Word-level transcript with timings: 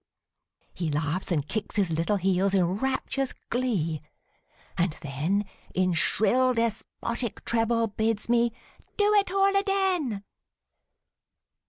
He 0.73 0.89
laughs 0.89 1.31
and 1.31 1.47
kicks 1.47 1.75
his 1.75 1.91
little 1.91 2.15
heels 2.15 2.55
in 2.55 2.65
rapturous 2.77 3.35
glee, 3.51 4.01
and 4.75 4.93
then 5.03 5.45
In 5.75 5.93
shrill, 5.93 6.55
despotic 6.55 7.45
treble 7.45 7.85
bids 7.85 8.27
me 8.27 8.51
"do 8.97 9.13
it 9.13 9.29
all 9.29 9.55
aden!" 9.55 10.23